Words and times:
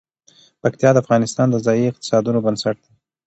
پکتیا 0.61 0.89
د 0.93 0.97
افغانستان 1.03 1.47
د 1.51 1.55
ځایي 1.65 1.83
اقتصادونو 1.87 2.39
بنسټ 2.45 2.75
دی. 2.83 2.91